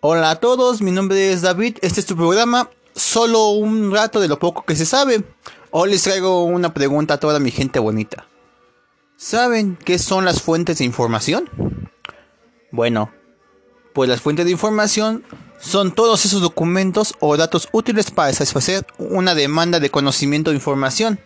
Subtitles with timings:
[0.00, 4.28] Hola a todos, mi nombre es David, este es tu programa, solo un rato de
[4.28, 5.24] lo poco que se sabe.
[5.72, 8.28] Hoy les traigo una pregunta a toda mi gente bonita.
[9.16, 11.50] ¿Saben qué son las fuentes de información?
[12.70, 13.10] Bueno,
[13.92, 15.24] pues las fuentes de información
[15.58, 21.18] son todos esos documentos o datos útiles para satisfacer una demanda de conocimiento o información.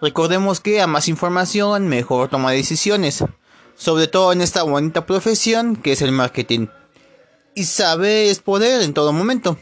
[0.00, 3.22] Recordemos que a más información, mejor toma de decisiones,
[3.76, 6.66] sobre todo en esta bonita profesión que es el marketing.
[7.54, 9.58] Y saber es poder en todo momento.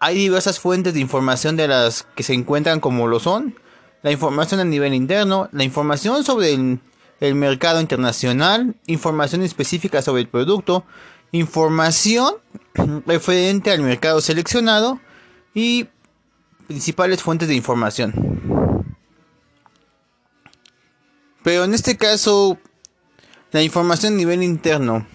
[0.00, 3.54] Hay diversas fuentes de información de las que se encuentran como lo son
[4.02, 6.80] la información a nivel interno, la información sobre el,
[7.20, 10.84] el mercado internacional, información específica sobre el producto,
[11.30, 12.34] información
[13.06, 15.00] referente al mercado seleccionado
[15.54, 15.88] y
[16.66, 18.12] principales fuentes de información.
[21.44, 22.58] Pero en este caso,
[23.52, 25.06] la información a nivel interno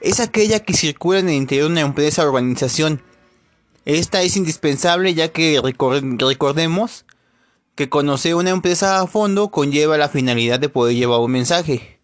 [0.00, 3.02] es aquella que circula en el interior de una empresa o organización.
[3.84, 7.04] Esta es indispensable ya que recordemos
[7.74, 12.00] que conocer una empresa a fondo conlleva la finalidad de poder llevar un mensaje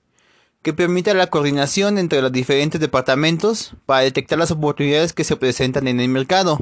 [0.62, 5.88] que permita la coordinación entre los diferentes departamentos para detectar las oportunidades que se presentan
[5.88, 6.58] en el mercado.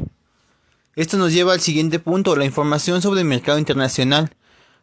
[0.96, 4.34] Esto nos lleva al siguiente punto, la información sobre el mercado internacional.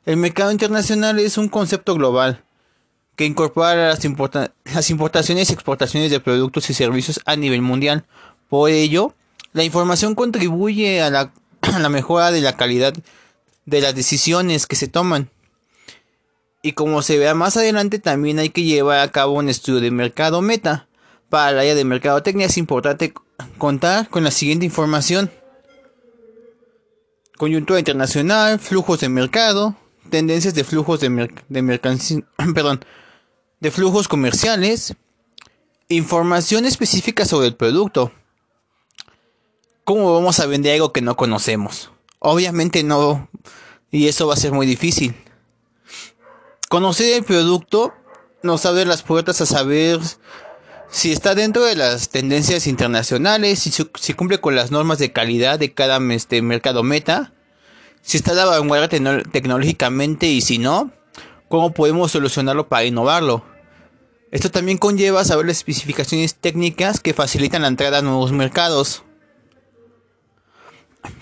[0.05, 2.45] El mercado internacional es un concepto global
[3.19, 3.99] que incorpora las,
[4.63, 8.05] las importaciones y exportaciones de productos y servicios a nivel mundial.
[8.47, 9.13] Por ello,
[9.51, 12.93] la información contribuye a la, mejora de la calidad
[13.65, 15.29] de las decisiones que se toman.
[16.61, 19.91] Y como se vea más adelante, también hay que llevar a cabo un estudio de
[19.91, 20.87] mercado meta.
[21.27, 23.13] Para el área de mercadotecnia es importante
[23.57, 25.29] contar con la siguiente información.
[27.37, 29.75] Coyuntura internacional, flujos de mercado,
[30.09, 31.09] tendencias de flujos de,
[31.61, 32.23] mercancía,
[32.55, 32.79] perdón,
[33.59, 34.95] de flujos comerciales,
[35.87, 38.11] información específica sobre el producto.
[39.83, 41.91] ¿Cómo vamos a vender algo que no conocemos?
[42.19, 43.29] Obviamente no,
[43.91, 45.15] y eso va a ser muy difícil.
[46.69, 47.93] Conocer el producto
[48.43, 49.99] nos abre las puertas a saber
[50.91, 55.73] si está dentro de las tendencias internacionales, si, cumple con las normas de calidad de
[55.73, 57.33] cada este, mercado meta,
[58.01, 58.87] si está a la vanguardia
[59.31, 60.91] tecnológicamente y si no,
[61.47, 63.43] cómo podemos solucionarlo para innovarlo.
[64.31, 69.03] Esto también conlleva saber las especificaciones técnicas que facilitan la entrada a nuevos mercados.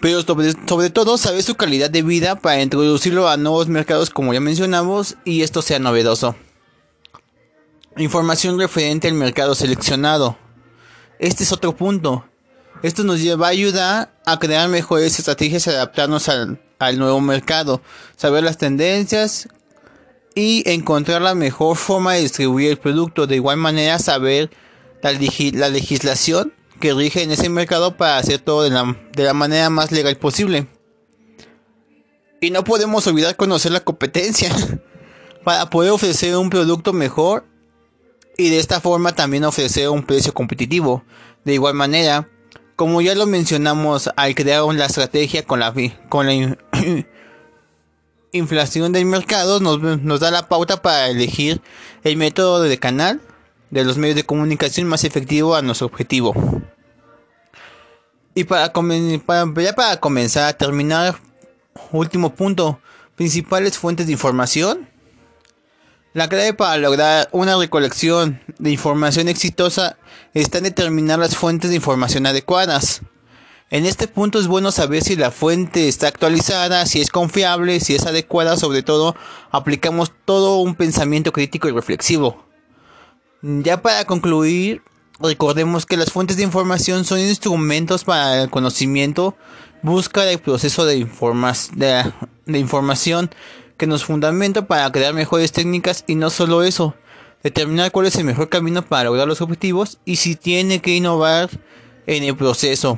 [0.02, 4.40] Pero sobre, todo saber su calidad de vida para introducirlo a nuevos mercados como ya
[4.40, 6.36] mencionamos y esto sea novedoso.
[7.96, 10.38] Información referente al mercado seleccionado.
[11.20, 12.26] Este es otro punto.
[12.84, 17.82] Esto nos lleva a ayudar a crear mejores estrategias y adaptarnos al, al nuevo mercado,
[18.18, 19.48] saber las tendencias
[20.38, 23.26] y encontrar la mejor forma de distribuir el producto.
[23.26, 24.52] De igual manera, saber
[25.02, 29.34] la, la legislación que rige en ese mercado para hacer todo de la, de la
[29.34, 30.68] manera más legal posible.
[32.40, 34.56] Y no podemos olvidar conocer la competencia
[35.44, 37.44] para poder ofrecer un producto mejor
[38.38, 41.04] y de esta forma también ofrecer un precio competitivo.
[41.46, 42.30] De igual manera,
[42.76, 45.74] como ya lo mencionamos al crear la estrategia con la,
[46.10, 46.60] con la
[48.32, 51.62] inflación del mercado, nos, nos da la pauta para elegir
[52.04, 53.22] el método de canal
[53.70, 56.34] de los medios de comunicación más efectivo a nuestro objetivo.
[58.34, 61.20] Y para, ya para comenzar a terminar,
[61.92, 62.80] último punto,
[63.16, 64.88] principales fuentes de información.
[66.14, 69.98] La clave para lograr una recolección de información exitosa
[70.34, 73.02] está en determinar las fuentes de información adecuadas.
[73.70, 77.96] En este punto es bueno saber si la fuente está actualizada, si es confiable, si
[77.96, 79.14] es adecuada, sobre todo
[79.52, 82.46] aplicamos todo un pensamiento crítico y reflexivo.
[83.42, 84.84] Ya para concluir,
[85.20, 89.36] recordemos que las fuentes de información son instrumentos para el conocimiento,
[89.82, 91.06] búsqueda y proceso de,
[92.46, 93.30] de información
[93.76, 96.96] que nos fundamenta para crear mejores técnicas y no solo eso,
[97.44, 101.50] determinar cuál es el mejor camino para lograr los objetivos y si tiene que innovar
[102.06, 102.98] en el proceso.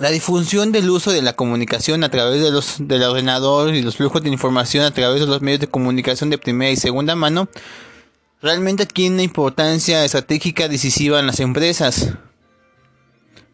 [0.00, 3.96] La difusión del uso de la comunicación a través de los, del ordenador y los
[3.96, 7.50] flujos de información a través de los medios de comunicación de primera y segunda mano
[8.40, 12.14] realmente tiene una importancia estratégica decisiva en las empresas.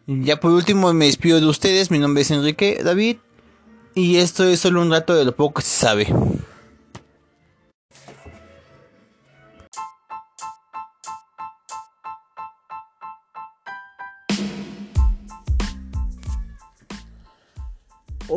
[0.05, 3.17] Ya por último me despido de ustedes, mi nombre es Enrique David
[3.93, 6.07] y esto es solo un rato de lo poco que se sabe.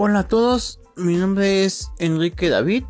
[0.02, 2.84] Hola a todos, mi nombre es Enrique David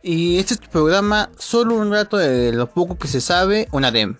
[0.00, 3.90] Y este es tu programa, solo un rato de lo poco que se sabe, una
[3.90, 4.16] DEM.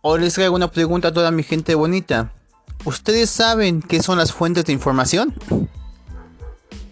[0.00, 2.32] Hoy les traigo una pregunta a toda mi gente bonita.
[2.86, 5.34] ¿Ustedes saben qué son las fuentes de información?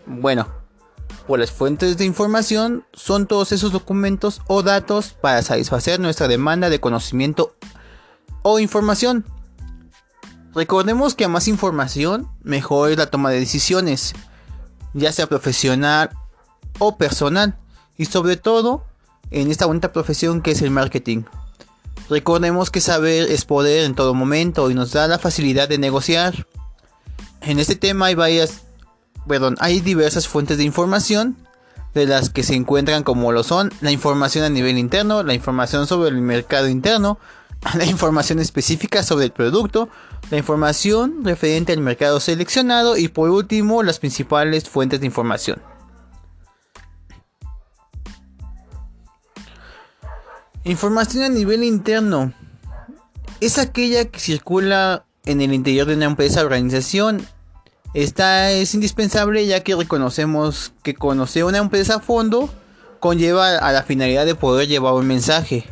[0.05, 0.47] Bueno,
[1.27, 6.69] pues las fuentes de información son todos esos documentos o datos para satisfacer nuestra demanda
[6.69, 7.57] de conocimiento
[8.43, 9.25] o información.
[10.55, 14.15] Recordemos que a más información, mejor es la toma de decisiones,
[14.95, 16.11] ya sea profesional
[16.79, 17.57] o personal,
[17.97, 18.85] y sobre todo
[19.31, 21.23] en esta bonita profesión que es el marketing.
[22.09, 26.47] Recordemos que saber es poder en todo momento y nos da la facilidad de negociar.
[27.41, 28.63] En este tema hay varias,
[29.29, 31.37] perdón, hay diversas fuentes de información
[31.95, 35.87] de las que se encuentran como lo son la información a nivel interno, la información
[35.87, 37.19] sobre el mercado interno,
[37.75, 39.89] la información específica sobre el producto,
[40.31, 45.63] la información referente al mercado seleccionado y por último las principales fuentes de información.
[50.65, 52.33] Información a nivel interno.
[53.41, 57.27] Es aquella que circula en el interior de una empresa o organización.
[57.95, 62.51] Esta es indispensable ya que reconocemos que conocer una empresa a fondo
[63.01, 65.67] conlleva a la finalidad de poder llevar un mensaje.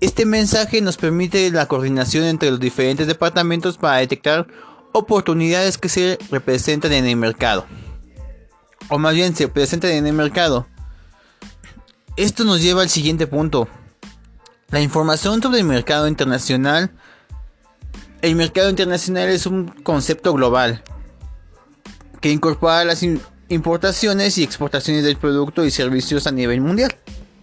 [0.00, 4.46] Este mensaje nos permite la coordinación entre los diferentes departamentos para detectar
[4.92, 7.66] oportunidades que se representan en el mercado.
[8.90, 10.66] O más bien se presentan en el mercado.
[12.16, 13.68] Esto nos lleva al siguiente punto.
[14.70, 16.90] La información sobre el mercado internacional.
[18.20, 20.82] El mercado internacional es un concepto global
[22.20, 23.02] que incorpora las
[23.48, 26.94] importaciones y exportaciones del producto y servicios a nivel mundial.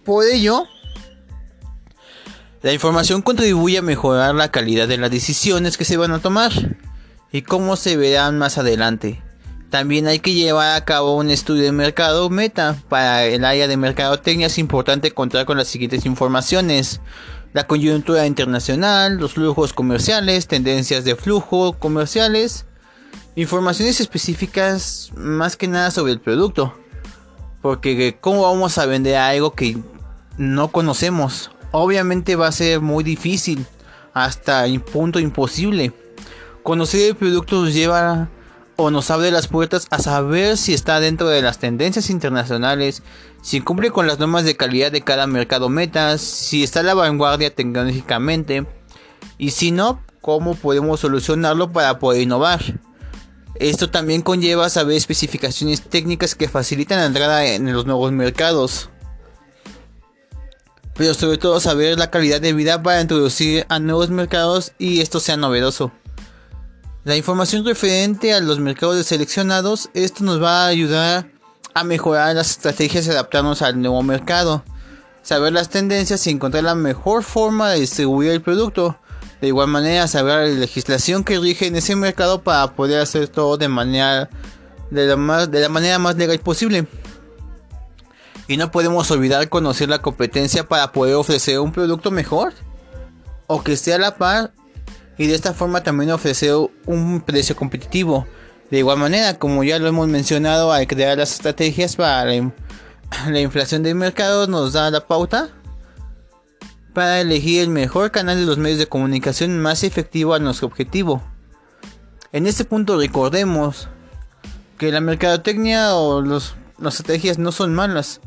[0.04, 0.66] Por ello,
[2.64, 6.50] la información contribuye a mejorar la calidad de las decisiones que se van a tomar
[7.30, 9.22] y cómo se verán más adelante.
[9.68, 12.78] También hay que llevar a cabo un estudio de mercado meta.
[12.88, 17.02] Para el área de mercadotecnia es importante contar con las siguientes informaciones.
[17.52, 22.64] La coyuntura internacional, los flujos comerciales, tendencias de flujo comerciales,
[23.36, 26.72] informaciones específicas más que nada sobre el producto.
[27.60, 29.76] Porque cómo vamos a vender algo que
[30.38, 31.50] no conocemos.
[31.76, 33.66] Obviamente va a ser muy difícil,
[34.12, 35.92] hasta un punto imposible.
[36.62, 38.28] Conocer el producto nos lleva
[38.76, 43.02] o nos abre las puertas a saber si está dentro de las tendencias internacionales,
[43.42, 46.94] si cumple con las normas de calidad de cada mercado meta, si está a la
[46.94, 48.64] vanguardia tecnológicamente
[49.36, 52.60] y si no, cómo podemos solucionarlo para poder innovar.
[53.56, 58.90] Esto también conlleva saber especificaciones técnicas que facilitan la entrada en los nuevos mercados.
[60.96, 65.20] Pero sobre todo saber la calidad de vida para introducir a nuevos mercados y esto
[65.20, 65.92] sea novedoso.
[67.04, 71.30] La información referente a los mercados seleccionados, esto nos va a ayudar
[71.74, 74.64] a mejorar las estrategias y adaptarnos al nuevo mercado.
[75.22, 78.98] Saber las tendencias y encontrar la mejor forma de distribuir el producto.
[79.40, 83.58] De igual manera, saber la legislación que rige en ese mercado para poder hacer todo
[83.58, 84.30] de manera
[84.90, 86.86] de la, de la manera más legal posible.
[88.46, 92.52] Y no podemos olvidar conocer la competencia para poder ofrecer un producto mejor
[93.46, 94.52] o que esté a la par
[95.16, 96.54] y de esta forma también ofrecer
[96.86, 98.26] un precio competitivo.
[98.70, 103.82] De igual manera, como ya lo hemos mencionado, al crear las estrategias para la, inflación
[103.82, 105.50] del mercado nos da la pauta
[106.92, 111.22] para elegir el mejor canal de los medios de comunicación más efectivo a nuestro objetivo.
[112.32, 113.88] En este punto recordemos
[114.78, 118.20] que la mercadotecnia o las estrategias no son malas.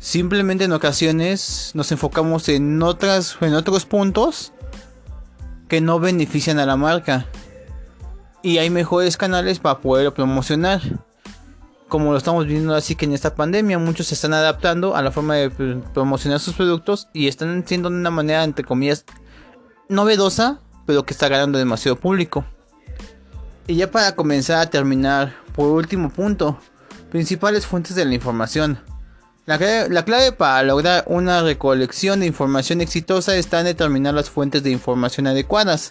[0.00, 4.54] Simplemente en ocasiones nos enfocamos en, otras, en otros puntos
[5.68, 7.26] que no benefician a la marca.
[8.42, 10.80] Y hay mejores canales para poder promocionar.
[11.88, 15.10] Como lo estamos viendo así que en esta pandemia muchos se están adaptando a la
[15.10, 15.50] forma de
[15.92, 19.04] promocionar sus productos y están siendo de una manera entre comillas
[19.90, 22.46] novedosa, pero que está ganando demasiado público.
[23.66, 26.58] Y ya para comenzar a terminar, por último punto,
[27.10, 28.89] principales fuentes de la información.
[29.50, 34.70] La clave, para lograr una recolección de información exitosa está en determinar las fuentes de
[34.70, 35.90] información adecuadas.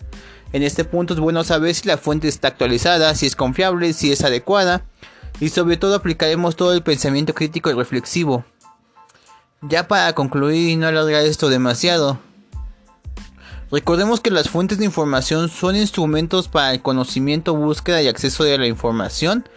[0.54, 4.14] En este punto es bueno saber si la fuente está actualizada, si es confiable, si
[4.14, 4.86] es adecuada
[5.42, 8.46] y sobre todo aplicaremos todo el pensamiento crítico y reflexivo.
[9.62, 12.18] Ya para concluir y no alargar esto demasiado,
[13.72, 18.58] recordemos que las fuentes de información son instrumentos para el conocimiento, búsqueda y acceso a
[18.58, 19.50] la información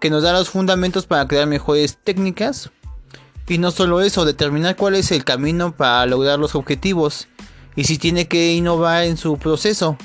[0.00, 2.72] que nos da los fundamentos para crear mejores técnicas,
[3.48, 7.28] y no solo eso, determinar cuál es el camino para lograr los objetivos
[7.76, 9.96] y si tiene que innovar en su proceso.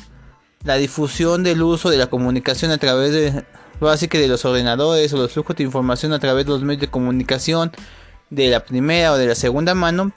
[0.63, 3.45] La difusión del uso de la comunicación a través de,
[3.79, 6.91] básicamente de los ordenadores o los flujos de información a través de los medios de
[6.91, 7.71] comunicación
[8.29, 10.12] de la primera o de la segunda mano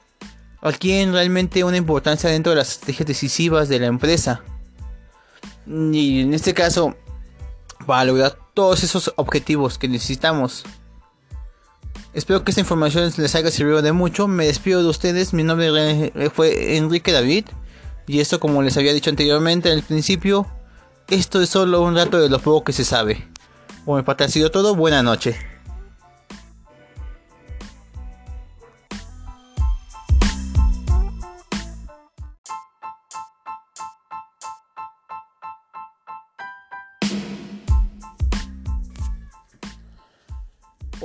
[0.61, 4.43] adquieren realmente una importancia dentro de las estrategias decisivas de la empresa.
[5.67, 6.95] Y en este caso,
[7.87, 10.65] para lograr todos esos objetivos que necesitamos.
[12.15, 14.29] Espero que esta información les haya servido de mucho.
[14.29, 15.35] Me despido de ustedes.
[15.35, 17.47] Mi nombre fue Enrique David.
[18.07, 20.47] Y esto, como les había dicho anteriormente al principio,
[21.09, 23.27] esto es solo un rato de lo poco que se sabe.
[23.85, 24.77] Por mi parte ha sido todo.
[24.77, 25.37] Buena noche.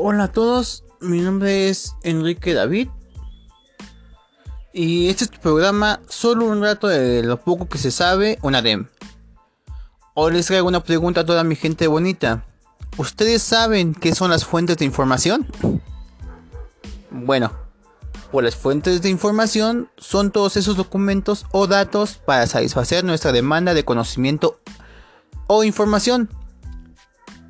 [0.02, 2.90] Hola a todos, mi nombre es Enrique David
[4.74, 8.62] y este es tu programa Solo un rato de lo poco que se sabe, una
[8.62, 8.88] DEM.
[10.14, 12.46] Hoy les traigo una pregunta a toda mi gente bonita.
[12.98, 15.48] ¿Ustedes saben qué son las fuentes de información?
[17.10, 17.52] Bueno,
[18.32, 23.74] pues las fuentes de información son todos esos documentos o datos para satisfacer nuestra demanda
[23.74, 24.60] de conocimiento
[25.48, 26.30] o información.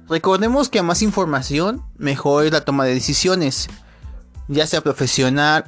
[0.10, 3.70] Recordemos que a más información, mejor es la toma de decisiones,
[4.48, 5.66] ya sea profesional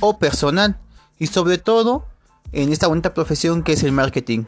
[0.00, 0.78] o personal,
[1.18, 2.06] y sobre todo
[2.52, 4.44] en esta bonita profesión que es el marketing.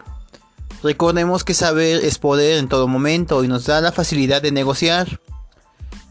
[0.83, 5.21] Recordemos que saber es poder en todo momento y nos da la facilidad de negociar.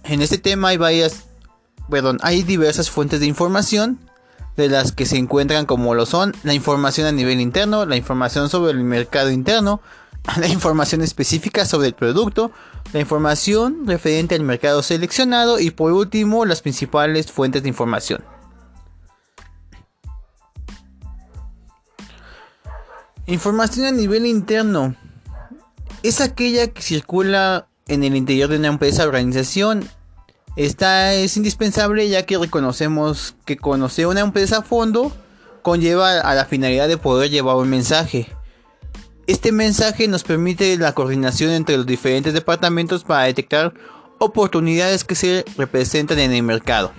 [0.04, 1.24] En este tema hay varias,
[1.90, 4.00] perdón, hay diversas fuentes de información,
[4.58, 8.50] de las que se encuentran como lo son la información a nivel interno, la información
[8.50, 9.82] sobre el mercado interno,
[10.38, 12.52] la información específica sobre el producto,
[12.94, 18.24] la información referente al mercado seleccionado y por último las principales fuentes de información.
[23.26, 24.96] Información a nivel interno
[26.04, 29.90] es aquella que circula en el interior de una empresa o organización.
[30.56, 35.12] Esta es indispensable ya que reconocemos que conocer una empresa a fondo
[35.62, 38.37] conlleva a la finalidad de poder llevar un mensaje
[39.28, 43.74] este mensaje nos permite la coordinación entre los diferentes departamentos para detectar
[44.20, 46.94] oportunidades que se representan en el mercado.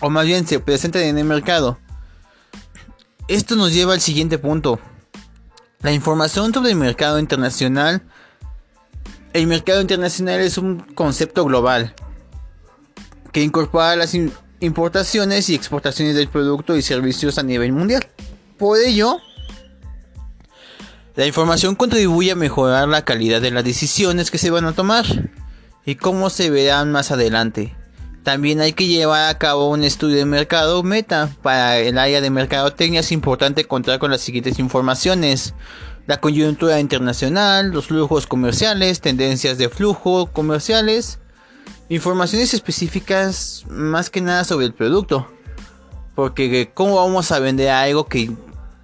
[0.00, 1.78] O más bien se presentan en el mercado.
[3.28, 4.80] Esto nos lleva al siguiente punto.
[5.80, 8.02] La información sobre el mercado internacional.
[9.34, 11.94] El mercado internacional es un concepto global
[13.32, 14.16] que incorpora las
[14.60, 18.06] importaciones y exportaciones del producto y servicios a nivel mundial.
[18.58, 19.18] Por ello,
[21.14, 25.04] la información contribuye a mejorar la calidad de las decisiones que se van a tomar
[25.84, 27.76] y cómo se verán más adelante.
[28.22, 31.28] También hay que llevar a cabo un estudio de mercado meta.
[31.42, 35.54] Para el área de mercadotecnia es importante contar con las siguientes informaciones.
[36.06, 41.18] La coyuntura internacional, los flujos comerciales, tendencias de flujo comerciales,
[41.88, 45.28] informaciones específicas más que nada sobre el producto.
[46.14, 48.30] Porque cómo vamos a vender algo que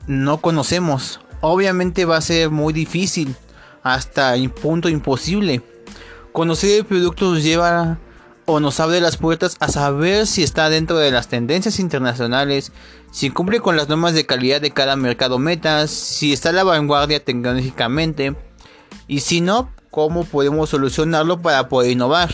[0.06, 3.37] no conocemos obviamente va a ser muy difícil,
[3.83, 5.62] hasta un punto imposible.
[6.33, 7.99] Conocer el producto nos lleva
[8.47, 12.73] o nos abre las puertas a saber si está dentro de las tendencias internacionales,
[13.11, 16.64] si cumple con las normas de calidad de cada mercado meta, si está a la
[16.64, 18.35] vanguardia tecnológicamente
[19.07, 22.30] y si no, cómo podemos solucionarlo para poder innovar.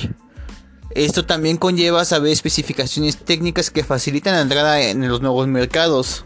[0.90, 6.25] Esto también conlleva saber especificaciones técnicas que facilitan la entrada en los nuevos mercados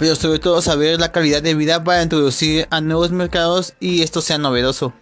[0.00, 4.22] pero sobre todo saber la calidad de vida para introducir a nuevos mercados y esto
[4.22, 4.94] sea novedoso.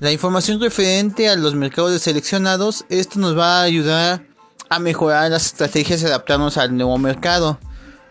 [0.00, 4.26] La información referente a los mercados seleccionados, esto nos va a ayudar
[4.68, 7.60] a mejorar las estrategias y adaptarnos al nuevo mercado.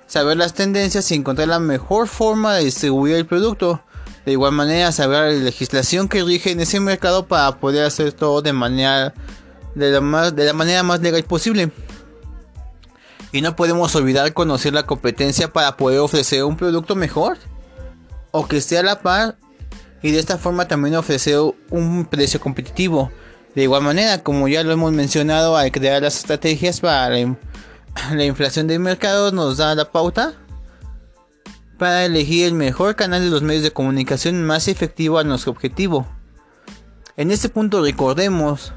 [0.07, 3.83] Saber las tendencias y encontrar la mejor forma de distribuir el producto.
[4.25, 8.41] De igual manera, saber la legislación que rige en ese mercado para poder hacer todo
[8.41, 9.13] de manera
[9.75, 11.73] de la, de la manera más legal posible.
[13.33, 17.37] Y no podemos olvidar conocer la competencia para poder ofrecer un producto mejor
[18.31, 19.37] o que esté a la par
[20.03, 21.39] y de esta forma también ofrecer
[21.71, 23.11] un precio competitivo.
[23.55, 28.67] De igual manera, como ya lo hemos mencionado, al crear las estrategias para la, inflación
[28.67, 30.33] del mercado nos da la pauta
[31.79, 36.07] para elegir el mejor canal de los medios de comunicación más efectivo a nuestro objetivo.
[37.17, 38.73] En este punto recordemos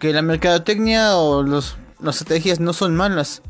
[0.00, 1.76] que la mercadotecnia o las
[2.20, 3.42] estrategias no son malas,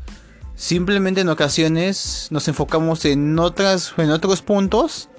[0.55, 5.09] Simplemente en ocasiones nos enfocamos en, otras, en otros puntos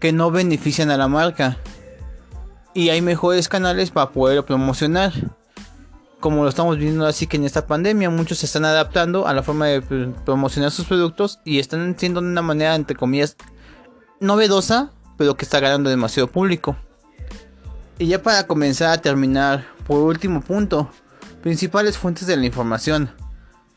[0.00, 1.56] que no benefician a la marca.
[2.74, 5.12] Y hay mejores canales para poder promocionar.
[6.20, 9.42] Como lo estamos viendo así que en esta pandemia muchos se están adaptando a la
[9.42, 9.80] forma de
[10.24, 13.36] promocionar sus productos y están siendo de una manera entre comillas
[14.20, 16.76] novedosa, pero que está ganando demasiado público.
[17.98, 20.90] Y ya para comenzar a terminar, por último punto,
[21.46, 23.08] Principales fuentes de la información.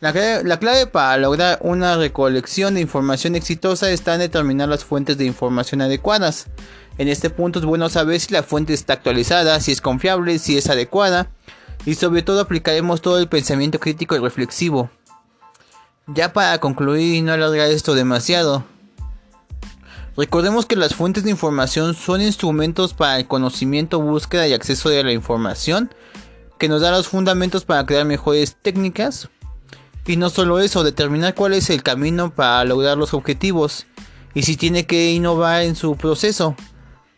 [0.02, 5.26] La clave, para lograr una recolección de información exitosa está en determinar las fuentes de
[5.26, 6.48] información adecuadas.
[6.98, 10.58] En este punto es bueno saber si la fuente está actualizada, si es confiable, si
[10.58, 11.30] es adecuada
[11.86, 14.90] y sobre todo aplicaremos todo el pensamiento crítico y reflexivo.
[16.08, 18.64] Ya para concluir y no alargar esto demasiado.
[20.16, 25.04] Recordemos que las fuentes de información son instrumentos para el conocimiento, búsqueda y acceso de
[25.04, 25.94] la información
[26.58, 29.30] que nos da los fundamentos para crear mejores técnicas,
[30.10, 33.86] y no solo eso, determinar cuál es el camino para lograr los objetivos
[34.34, 36.56] y si tiene que innovar en su proceso.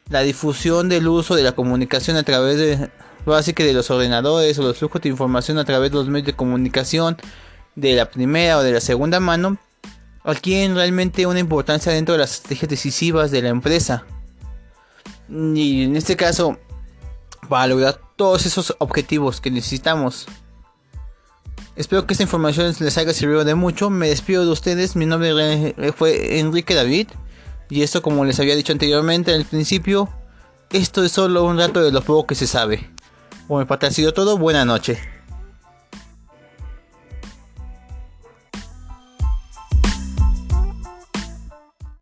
[0.09, 2.91] La difusión del uso de la comunicación a través de,
[3.25, 6.33] básica de los ordenadores o los flujos de información a través de los medios de
[6.33, 7.15] comunicación
[7.75, 9.57] de la primera o de la segunda mano
[10.25, 14.03] adquieren realmente una importancia dentro de las estrategias decisivas de la empresa.
[15.29, 16.59] Y en este caso,
[17.47, 20.27] para lograr todos esos objetivos que necesitamos.
[21.75, 23.89] Espero que esta información les haya servido de mucho.
[23.89, 24.95] Me despido de ustedes.
[24.95, 27.07] Mi nombre fue Enrique David.
[27.69, 30.09] Y esto, como les había dicho anteriormente al principio,
[30.71, 32.91] esto es solo un rato de lo poco que se sabe.
[33.49, 34.37] Mi parte ha sido todo.
[34.37, 34.99] Buena noche.